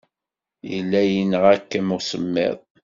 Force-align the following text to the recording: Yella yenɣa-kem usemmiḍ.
Yella 0.71 1.01
yenɣa-kem 1.05 1.87
usemmiḍ. 1.97 2.57